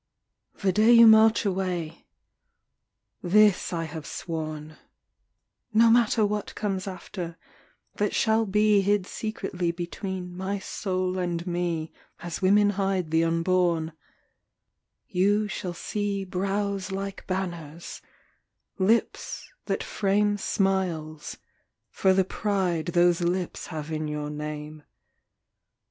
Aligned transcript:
The 0.61 0.71
day 0.71 0.91
you 0.93 1.05
march 1.05 1.45
away 1.45 2.07
this 3.21 3.71
I 3.71 3.83
have 3.83 4.07
sworn, 4.07 4.77
No 5.75 5.91
matter 5.91 6.25
what 6.25 6.55
comes 6.55 6.87
after, 6.87 7.37
that 7.97 8.15
shall 8.15 8.47
be 8.47 8.81
Hid 8.81 9.05
secretly 9.05 9.69
between 9.71 10.35
my 10.35 10.57
soul 10.57 11.19
and 11.19 11.45
me 11.45 11.91
As 12.19 12.41
women 12.41 12.71
hide 12.71 13.11
the 13.11 13.23
unborn 13.23 13.93
You 15.07 15.47
shall 15.47 15.75
see 15.75 16.23
brows 16.25 16.91
like 16.91 17.27
banners, 17.27 18.01
lips 18.79 19.51
that 19.65 19.83
frame 19.83 20.39
Smiles, 20.39 21.37
for 21.91 22.11
the 22.11 22.25
pride 22.25 22.85
those 22.87 23.21
lips 23.21 23.67
have 23.67 23.91
in 23.91 24.07
your 24.07 24.31
name. 24.31 24.81